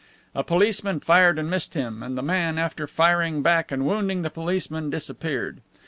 [0.33, 4.31] A policeman fired and missed him, and the man, after firing back and wounding the
[4.31, 5.61] policeman, disappeared.